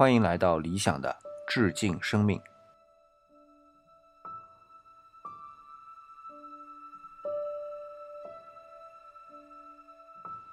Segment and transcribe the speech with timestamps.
[0.00, 1.14] 欢迎来到理想的
[1.46, 2.40] 致敬生命。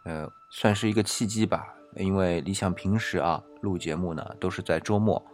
[0.04, 5.26] 呃，算是一个契机吧，因为理想平时啊录节目呢都是在周末，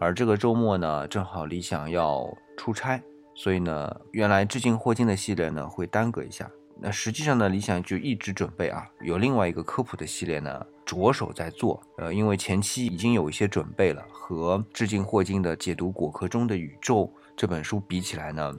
[0.00, 3.00] 而这个周末呢正好理想要出差，
[3.36, 6.50] 所以呢原来致敬霍金的系列呢会耽搁一下。
[6.80, 11.80] 那实际上呢，理想就一直准备啊，有另外一个科普的系列呢，着手在做。
[11.98, 17.04] 呃，因为前期已经有一些准备了，和致敬霍金的《解读果壳中的宇宙》
[17.36, 18.52] 这本书比起来呢，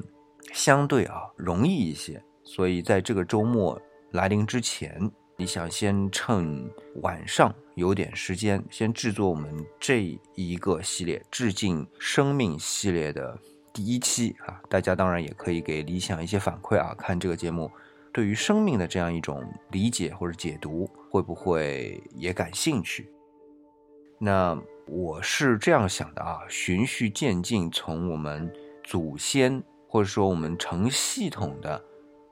[0.53, 2.23] 相对啊容易一些。
[2.43, 3.79] 所以在这个周末
[4.11, 6.69] 来临之前，你想先趁
[7.01, 13.37] 晚上有点时间，先制作我们这一个系列致敬生命系列的
[13.73, 14.61] 第一期啊。
[14.69, 17.69] 大家当然也可以给理想一些反馈啊，看这个节目。
[18.13, 23.09] 对于生命的这样一种理解或者解读，会不会也感兴趣？
[24.19, 28.51] 那我是这样想的啊，循序渐进，从我们
[28.83, 31.81] 祖先或者说我们成系统的，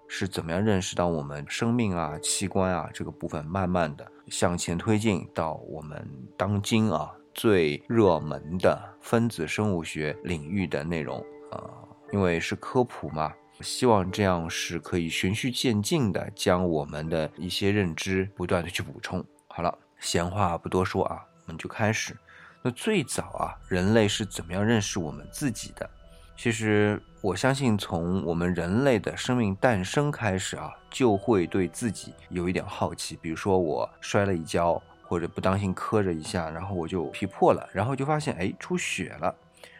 [0.07, 11.19] 是怎么样认识到我们生命啊、器官啊这个部分，慢慢的向前推进到我们当今啊最热门的分子生物学领域的内容
[11.51, 11.71] 啊，
[12.11, 13.33] 因为是科普嘛。
[13.61, 19.23] 希望这样是可以循序渐进的将我们的一些认知不断的去补充。
[19.47, 22.15] 好了，闲话不多说啊，我们就开始。
[22.61, 25.89] 那最早啊，人类是怎么样认识我们自己的？
[26.37, 33.17] 其实我相信，从我们人类的生命诞生开始啊，就会对自己有一点好奇。
[33.21, 39.35] 比如说我摔了一跤，或者不当心磕着一下，然后我就皮破了，然后就发现哎出血了。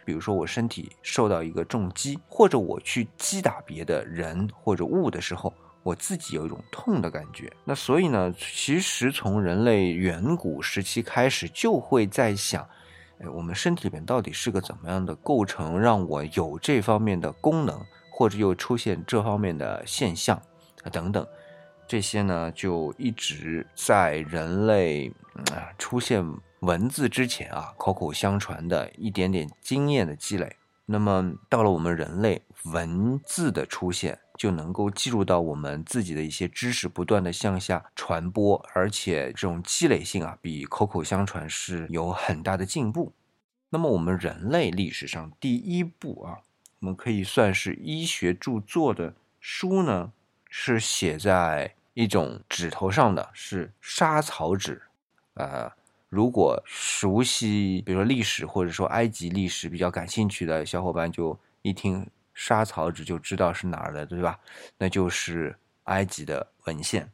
[0.09, 7.53] 比如说我身体受到一个重击，或者我去击打别的人或者物的时候，我自己有一种痛的感觉。
[7.63, 12.67] 那所以呢，其实从人类远古时期开始，就会在想，
[13.19, 17.79] 哎，我们身体里面到底是个怎么样的构成，让我有这方面的功能，
[18.11, 20.35] 或者又出现这方面的现象
[20.83, 21.23] 啊等等，
[21.87, 25.13] 这些呢就一直在人类
[25.51, 26.25] 啊出现。
[26.61, 43.13] 文字之前啊，口口相传的一点点经验的积累，那么到了我们人类，文字的出现就能够记录到我们自己的一些知识，不断的向下传播，而且这种积累性啊，比口口相传是有很大的进步。
[43.69, 46.39] 那么我们人类历史上第一部啊，
[46.79, 50.11] 我们可以算是医学著作的书呢，
[50.49, 54.81] 是写在一种纸头上的，是沙草纸，
[55.35, 55.71] 呃。
[56.09, 64.39] 如果熟悉，比如说历史或者说埃及历史比较感兴趣的小伙伴，就一听沙草纸就知道是哪儿的，对吧？
[64.79, 67.07] 那就是埃及的文献。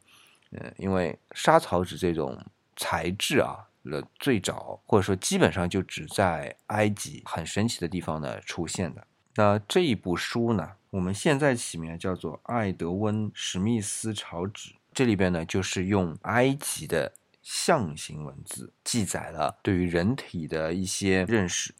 [0.52, 2.42] 嗯，因为沙草纸这种
[2.74, 9.06] 材质啊，了最早或者说基本上就只在埃及很神奇的地方呢出现的。
[9.34, 17.12] 那这一部书呢，我们现在起名叫做《艾德温·史密斯草纸》，这里边呢就是用埃及的。
[17.48, 21.72] 象形文字记载了对于人体的一些认识，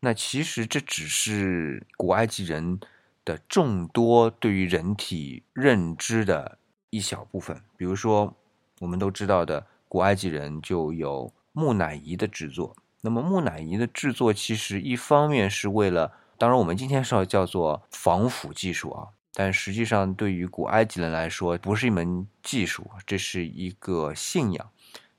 [0.00, 2.80] 那其实这只是古埃及人
[3.22, 6.56] 的众多对于人体认知的
[6.88, 7.60] 一小部分。
[7.76, 8.34] 比如说，
[8.80, 12.74] 我们都知道的古埃及人就有木乃伊的制作。
[13.02, 24.70] 那么木乃伊的制作其实一方面是为了，当然我们今天说叫做防腐技术啊，但实际上对于古埃及人来说不是一门技术，这是一个信仰。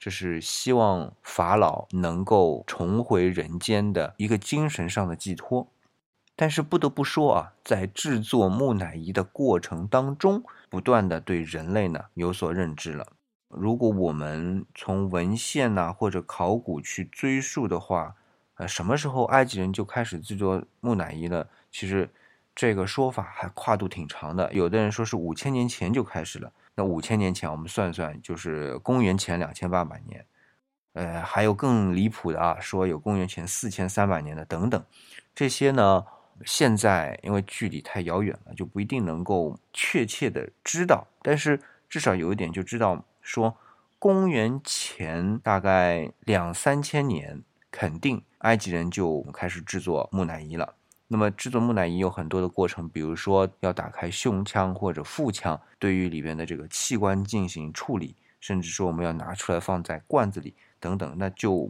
[0.03, 5.71] 这是希望法老能够重回人间的一个精神上的寄托，
[6.35, 13.13] 但是不得不说啊，在制作木乃伊的过程当中，不断的对人类呢有所认知了。
[13.47, 18.15] 如果我们从文献呐或者考古去追溯的话，
[18.55, 21.47] 呃，什么时候埃及人就开始制作木乃伊了？
[21.71, 22.09] 其实
[22.55, 26.51] 这个说法还跨度挺长的，有的人说是五千年前就开始了。
[26.75, 30.25] 那五千年前，我们算算，就是公元前两千八百年，
[30.93, 34.83] 呃，还有更离谱的啊，说有公元前四千三百年的等等，
[35.35, 36.05] 这些呢，
[36.45, 43.55] 现在因为距离太遥远了，就不一定能够确切的知道，但是至少有一点就知道，说
[43.99, 50.75] 公元前大概两三千年，肯定埃及人就开始制作木乃伊了。
[51.13, 61.69] 那么制作木乃伊有很多的过程，比如说要打开胸腔或者腹腔，对于里边的这个器官进行处理，甚至说我们要拿出来放在罐子里等等，那就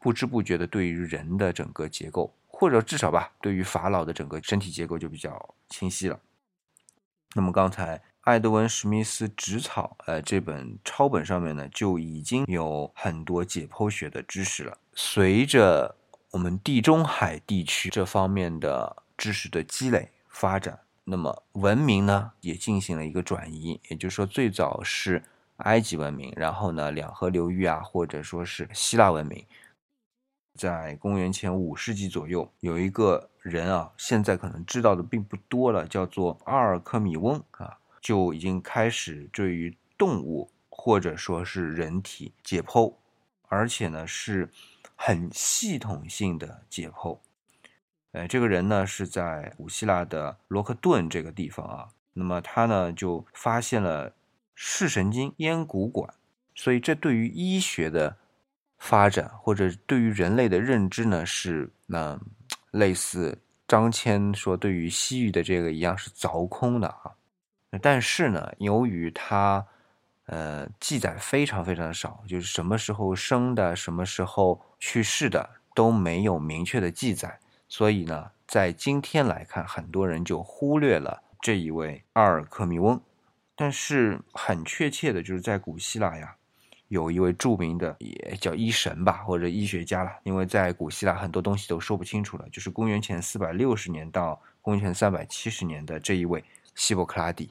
[0.00, 6.18] 不知不觉的对于人的整个结构，或者至少吧，对于法老的整个身体结构就比较清晰了。
[7.36, 14.76] 那么刚才艾德文·史密斯纸草，呃，这本抄本上面呢就已经有很多解剖学的知识了。
[14.92, 15.94] 随着
[16.32, 23.78] 我们地中海地区这方面的知识的积累发展，那么文明呢也进行了一个转移。
[23.90, 25.22] 也就是说，最早是
[25.58, 29.44] 埃及文明，然后呢两河流域啊，或者说是希腊文明。
[30.58, 42.94] 在公元前五世纪左右，有一个人啊，现在可能知道的并不多了，叫做阿尔克米翁啊，就已经开始对于动物或者说是人体解剖，
[43.48, 44.48] 而且呢是
[45.04, 47.18] 很系统性的解剖。
[48.12, 54.14] 呃，这个人呢是在古希腊的罗克顿这个地方啊，那么他呢就发现了
[54.54, 56.14] 视神经咽鼓管，
[56.54, 58.16] 所以这对于医学的。
[58.84, 62.18] 发展或者对于人类的认知呢，是那
[62.72, 63.38] 类似
[63.68, 67.14] 张骞说对于西域的这个一样是凿空的啊。
[67.80, 69.64] 但是呢，由于他
[70.32, 77.38] 呃记载非常非常少，就是什么时候生的、什么时候去世的都没有明确的记载，
[77.68, 82.98] 所以呢，在今天来看，很多人就忽略了这一位阿尔克密翁。
[83.54, 86.34] 但是很确切的就是在古希腊呀。
[86.88, 92.46] 有一位著名的也叫医神吧，或者医学家了，因为在古希腊很多东西都说不清楚了。
[92.50, 96.44] 就是公元前四百六十年到公元前三百七十年的这一位
[96.74, 97.50] 希波克拉底，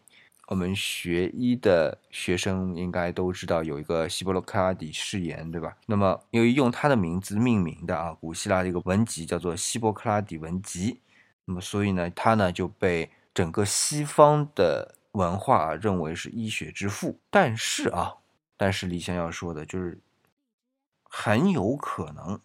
[0.52, 5.78] 我们学医的学生应该都知道有一个希波克拉底誓言，对吧？
[5.86, 11.00] 那么由于用他的名字命名的啊，古希腊的一个文集叫做希波克拉底文集，
[11.46, 17.18] 那么所以呢，他呢就被整个西方的文化认为是医学之父。
[17.30, 18.16] 但是啊。
[18.58, 20.02] 但是李想要说的就是，
[21.04, 22.42] 很有可能，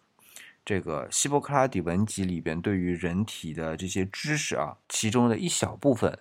[0.63, 6.17] 这个希波克拉底文集里边对于人体的这些知识啊，其中的一小部分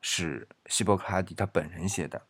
[0.00, 2.22] 是希波克拉底他本人写的。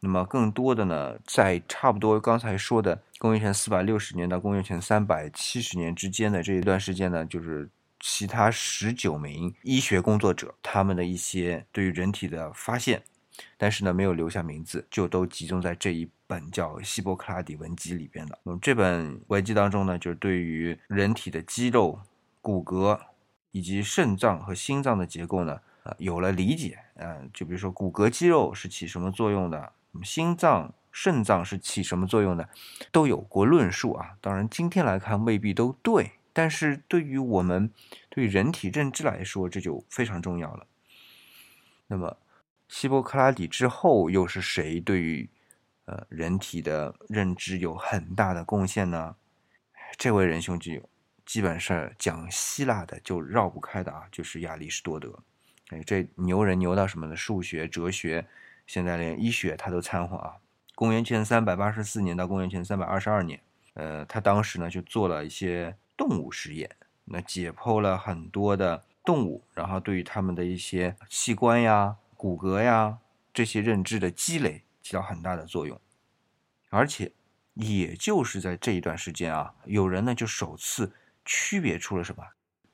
[0.00, 7.68] 那么更多的呢，在差不多刚才说的公元前四百六十年到公元前三百七十年之间的这一段时间呢，就是
[7.98, 13.02] 其他十九名医学工作者他们的一些对于人体的发现。
[13.56, 18.38] 但是呢，没有留下名字，就都集中在这一本叫《希波克拉底文集》里边的。
[18.42, 21.98] 那么这本文集当中呢，就是对于人体的肌肉、
[22.42, 22.98] 骨骼
[23.50, 25.58] 以及肾脏和心脏的结构呢，
[25.98, 26.78] 有了理解。
[26.94, 29.72] 嗯，就比如说骨骼、肌肉是起什么作用的，
[30.02, 32.48] 心脏、肾脏是起什么作用的，
[32.90, 34.16] 都有过论述啊。
[34.20, 37.70] 当然，今天来看未必都对，但是对于我们
[38.08, 40.66] 对人体认知来说，这就非常重要了。
[41.86, 42.16] 那么。
[42.72, 45.28] 希波克拉底之后又是谁对于
[45.86, 49.16] 呃人体的认知有很大的贡献呢？
[49.96, 50.88] 这位仁兄就
[51.26, 55.18] 基本上讲希腊的就绕不开的啊，就是亚里士多德。
[55.70, 57.16] 哎，这牛人牛到什么呢？
[57.16, 58.26] 数学、哲学，
[58.66, 60.36] 现在连医学他都掺和啊。
[60.74, 63.40] 公元前三百八十四年到公元前三百二十二年，
[63.74, 66.70] 呃，他当时呢就做了一些动物实验，
[67.04, 71.96] 那解剖了很多的动物，然后对于他们的一些器官呀。
[72.16, 72.98] 骨骼呀，
[73.32, 75.80] 这些认知的积累起到很大的作用，
[76.68, 77.10] 而且
[77.54, 80.92] 也就是在这一段时间啊，有人呢就首次
[81.24, 82.22] 区别出了什么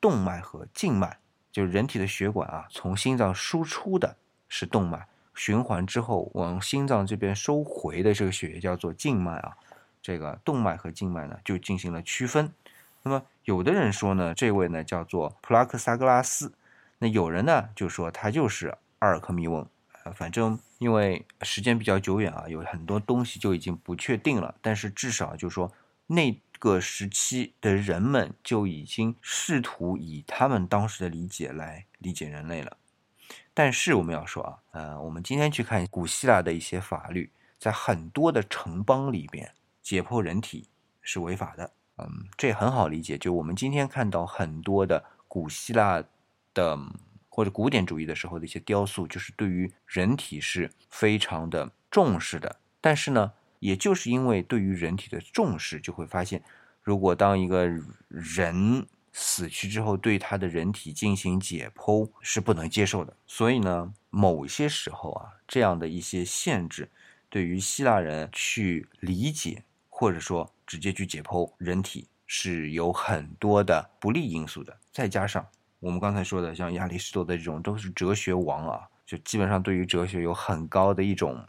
[0.00, 1.16] 动脉和静脉，
[1.56, 4.14] 就是人体的血管啊，从心脏输出的
[4.46, 9.56] 是动脉，循环之后往心脏这边收回的这个血液叫做静脉啊，
[10.02, 12.52] 这个动脉和静脉呢就进行了区分。
[13.04, 16.52] 那么有的人说呢，这位呢叫做普拉克萨格拉斯，
[16.98, 18.76] 那有人呢就说他就是。
[18.98, 19.64] 阿尔克密翁，
[20.14, 24.54] 反正因为时间比较久远啊，有很多东西就已经不确定了。
[24.62, 25.70] 但是至少就说
[26.06, 32.76] 那个时期的人们就已经试图以他们当时的理解来理解人类了。
[33.54, 40.68] 但是我们要说啊，呃，我们今天去看古希腊的一些法律，在很多的城邦里边解剖人体
[41.00, 41.72] 是违法的。
[41.98, 46.02] 嗯，这很好理解，就我们今天看到很多的古希腊
[46.52, 46.78] 的。
[47.28, 52.56] 或者古典主义的时候的一些雕塑，就是对于人体是非常的重视的。
[52.80, 56.42] 但是呢，也就是因为对于人体的重视，就会发现，
[56.82, 57.66] 如果当一个
[58.08, 63.16] 人死去之后，对他的人体进行解剖是不能接受的。
[63.26, 66.88] 所以呢，某些时候啊，这样的一些限制，
[67.28, 74.78] 对于希腊人去理解或者说直接去解剖人体，是有很多的不利因素的。
[74.92, 75.46] 再加上。
[75.78, 81.46] 我们刚才说的，像亚里士多德这种都是哲学王啊，就基本上对于哲学有很高的一种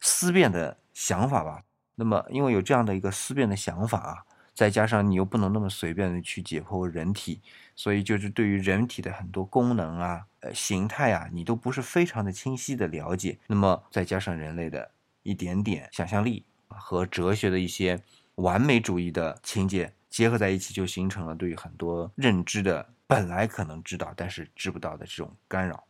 [0.00, 1.62] 思辨的想法吧。
[1.94, 7.40] 那么，因为有这样的一个思辨的想法啊，再加上你又不能那么随便的去解剖人体，
[7.76, 13.38] 所以就是对于人体的很多功能啊、呃形态啊，你都不是非常的清晰的了解。
[13.46, 14.90] 那么再加上人类的
[15.22, 18.02] 一点点想象力和哲学的一些
[18.34, 25.84] 完美主义的情节，结合在一起，就形成了对于很多认知的本来可能知道，但是知不到的这种干扰，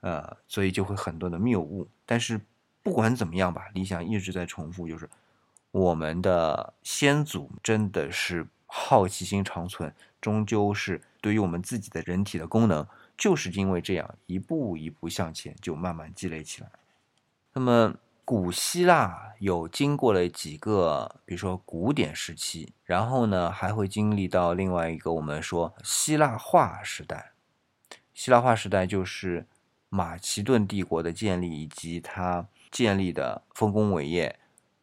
[0.00, 1.86] 呃，所以就会很多的谬误。
[2.06, 2.40] 但是
[2.84, 5.10] 不管怎么样吧，理想一直在重复，就是
[5.72, 12.86] 我们的先祖真的是好奇心长存，终究是对于我们自己的人体的功能，
[13.18, 16.70] 就是因为这样一步一步向前，就慢慢积累起来。
[17.52, 17.96] 那么。
[18.26, 27.32] 古希腊有经过了几个，比如说古典时期，然后呢还会经历到另外一个我们说希腊化时代。
[28.14, 29.46] 希腊化时代就是
[29.90, 34.38] 马其顿帝国的建立以及它建立的丰功伟业，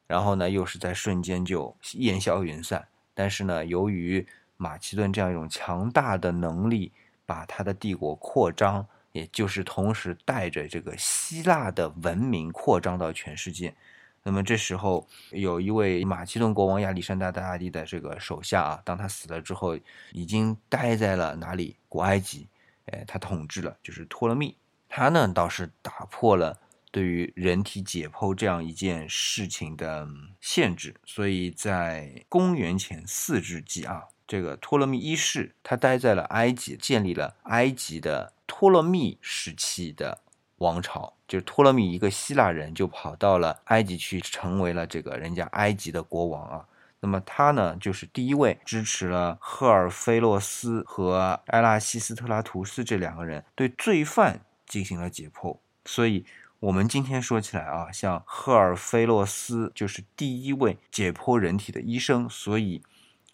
[0.07, 2.87] 然后呢又是在瞬间就烟消云散。
[3.13, 4.25] 但是呢，由于
[4.57, 6.91] 马其顿这样一种强大的能力，
[7.25, 8.87] 把它的帝国扩张。
[9.13, 13.75] 也就是同时带着这个希腊的文明扩张到全世界。
[14.23, 19.77] 那么这时候有一位马其顿国王亚历山大大帝的这个手下啊，当他死了之后，
[20.13, 21.75] 已经待在了哪里？
[21.89, 22.47] 古埃及，
[22.85, 24.55] 哎，他统治了，就是托勒密。
[24.87, 26.57] 他呢倒是打破了
[26.91, 30.07] 对于人体解剖这样一件事情的
[30.39, 30.93] 限制。
[31.05, 38.33] 所以在公元前四世纪啊，这个托勒密一世他待在了埃及，建立了埃及的。
[38.53, 40.19] 托勒密时期的
[40.57, 46.65] 王朝，就是托勒密一个希腊人，就跑到了埃及去，成为了这个人家埃及的国王啊。
[46.99, 55.57] 那么他呢，就是第一位支持了赫尔菲洛斯和埃拉西斯特拉图斯这两个人对罪犯进行了解剖。
[55.85, 56.25] 所以，
[56.61, 62.83] 我们今天说起来啊，像赫尔菲洛斯就是第一位解剖人体的医生，所以。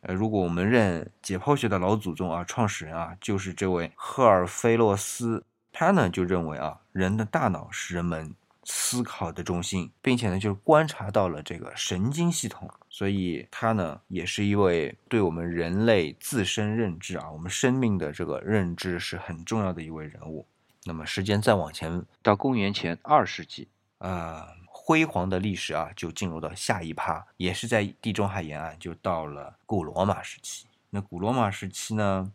[0.02, 5.44] 呃，如果我们认解剖学的老祖宗啊，创始人啊，就是这位赫尔菲洛斯，
[5.74, 20.46] 他呢就认为啊，人的大脑是人们思考的中心，并且呢，就是观察到了这个神经系统，所以他呢也是一位对我们人类自身认知啊，我们生命的这个认知是很重要的一位人物。
[20.88, 23.68] 那么时间再往前到公元前二世纪
[24.00, 24.54] 啊。
[24.70, 30.66] 辉煌的历史啊，就进入到下一趴，也是在地中海沿岸，就到了古罗马时期。
[30.90, 32.32] 那古罗马时期呢，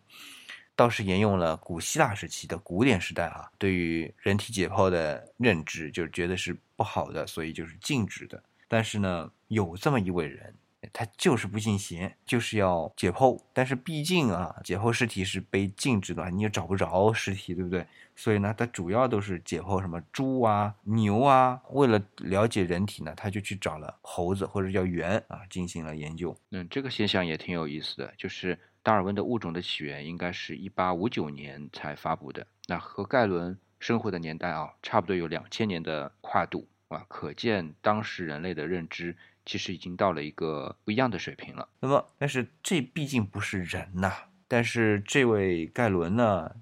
[0.76, 8.42] 倒是沿用了古希腊时期的古典时代啊，对于人体解剖的认知，就觉得是不好的，所以就是禁止的。
[8.68, 10.54] 但是呢，有这么一位人。
[10.92, 13.40] 他就是不信邪，就是要解剖。
[13.52, 17.86] 但是毕竟啊，解剖尸体是被禁止的，你也找不着尸体，对不对？
[18.16, 21.60] 所以呢，他主要都是解剖什么猪啊、牛啊。
[21.70, 26.36] 为了了解人体呢，他就去找了猴子或者叫猿啊，进行了研究。
[26.50, 39.16] 嗯，这个现象也挺有意思的，就是达尔文的《物种的起源》应该是一八五九年才发布的，那和盖伦生活的年代啊，差不多有两千年的跨度啊，可见当时人类的认知。
[39.44, 41.68] 其实已经到了一个不一样的水平了。
[41.80, 44.12] 那么，但是这毕竟不是人呐。
[44.46, 46.56] 但是这位盖伦呢，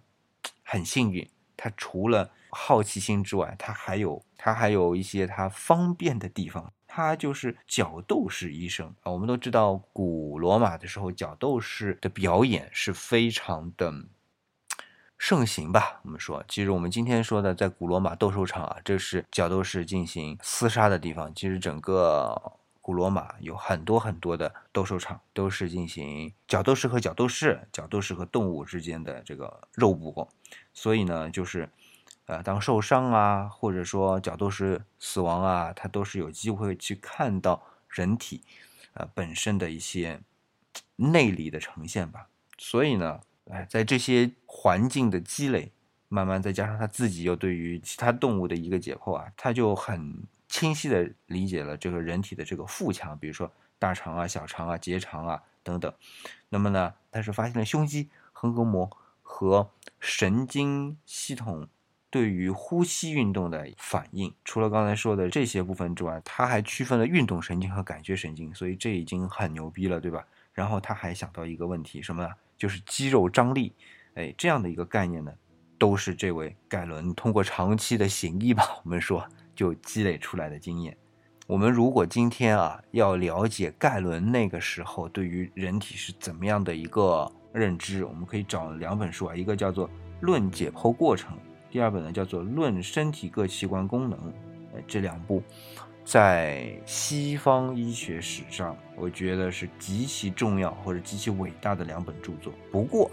[0.62, 6.72] 很幸运，他除了好奇心之外，他还有他还有一些他方便的地方。
[6.86, 9.10] 他就是角斗士医生啊。
[9.10, 13.92] 我们都知道，古罗马的时候，角斗士的表演是非常的
[15.18, 16.00] 盛行吧？
[16.04, 21.34] 我们说，其实我们今天说的，在古罗马斗兽场啊，这是角斗士进行厮杀的地方。
[21.34, 22.40] 其实整个。
[22.82, 30.26] 古罗马有很多很多的斗兽场，都是进行角斗士和角斗士、角斗士和动物之间的这个肉搏。
[30.72, 31.68] 所以呢，就是，
[32.24, 38.42] 呃，当受伤啊，或者说角斗士死亡啊，他都是有机会去看到人体，
[38.94, 40.20] 呃，本身的一些
[40.96, 42.28] 内里的呈现吧。
[42.56, 43.20] 所以呢，
[43.50, 45.70] 哎，在这些环境的积累，
[46.08, 50.24] 慢慢再加上他自己又对于其他动物的一个解剖啊，他就很。
[50.50, 55.94] 清晰的理解了这个人体的这个腹腔，比如说大肠啊、小肠啊、结肠啊等等。
[56.48, 58.90] 那么呢，他是发现了胸肌、横膈膜
[59.22, 61.68] 和神经系统
[62.10, 64.34] 对于呼吸运动的反应。
[64.44, 70.26] 除了刚才说的这些部分之外，他还区分了运动神经和感觉神经，所以这已经很牛逼了，对吧？
[70.52, 72.30] 然后他还想到一个问题，什么呢？
[72.58, 73.72] 就是肌肉张力。
[74.14, 75.32] 哎，这样的一个概念呢，
[75.78, 79.24] 都是这位盖伦通过长期的行医吧，我们说。
[79.54, 80.96] 就积累出来的经验，
[81.46, 89.88] 我们如果今天啊要了解盖伦那个时候对于人体是怎么样的一个认知，我们可以找两本书啊，一个叫做
[90.20, 91.36] 《论解剖过程》，
[91.70, 94.18] 第二本呢叫做《论身体各器官功能》。
[94.72, 95.42] 呃，这两部
[96.04, 102.52] 在西方医学史上，我觉得是极其重要或者极其伟大的两本著作。
[102.70, 103.10] 不过，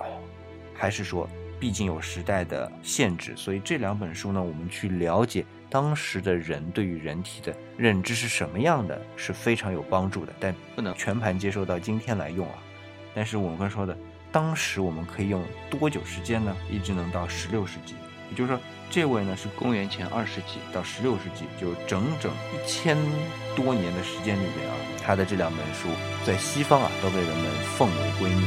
[0.74, 1.28] 还是说，
[1.60, 5.44] 毕竟有时代的限制，所以这两本书呢，我们去了解。
[5.70, 12.56] 当时的人对于人体的认知是什么样的，是非常有帮助的，但不能全盘接受到今天来用啊。
[13.14, 13.98] 但是我们说的，
[14.32, 16.56] 当时我们可以用多久时间呢？
[16.70, 17.96] 一直能到十六世纪，
[18.30, 18.60] 也就是说，
[18.90, 22.96] 这位呢是公元前二世纪到十六世纪，就整整一千
[23.56, 25.90] 多年的时间里边啊，他的这两本书
[26.24, 28.42] 在西方啊都被人们奉为圭臬。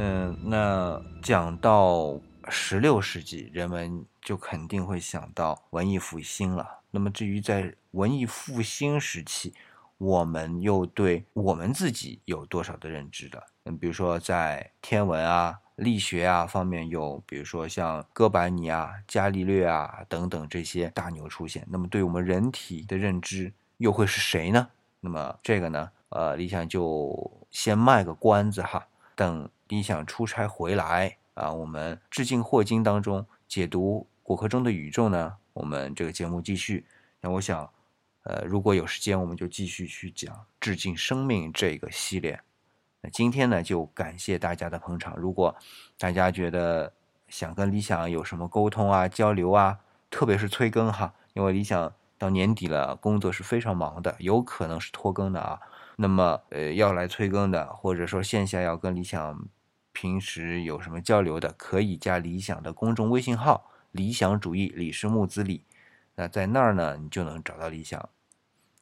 [0.00, 2.18] 嗯，那讲到
[2.50, 6.80] 十六世纪，人们就肯定会想到文艺复兴了。
[6.90, 9.52] 那么至于在文艺复兴时期，
[9.98, 13.44] 我们又对我们自己有多少的认知的？
[13.64, 21.66] 嗯，比如说在天文啊、力学啊方面，有比如说像哥白尼啊、伽利略啊等等这些大牛出现。
[21.68, 24.68] 那么对我们人体的认知又会是谁呢？
[25.00, 36.86] 那么这个呢，呃，理想就先卖个关子哈，等理想出差回来啊，我们致敬霍金当中解读果壳中的宇宙呢，我们这个节目继续。
[37.20, 37.70] 那我想。
[38.24, 42.38] 呃，如果有时间，我们就继续去讲致敬生命这个系列。
[43.00, 45.16] 那今天呢，就感谢大家的捧场。
[45.16, 45.56] 如果
[45.96, 46.92] 大家觉得
[47.28, 49.78] 想跟理想有什么沟通啊、交流啊，
[50.10, 55.58] 特别是催更哈，因为理想到年底了，工作是非常忙的，有可能是拖更的啊。
[55.96, 59.48] 那么，呃，要来催更的，或者说线下要跟理想
[60.00, 65.64] 平时有什么交流的，可以加理想的公众微信号“理想主义李氏木子李”。
[66.14, 68.08] 那在那儿呢，你就能找到理想。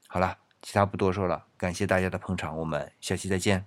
[0.09, 3.65] 好了，其他不多说了，感谢大家的捧场，我们下期再见。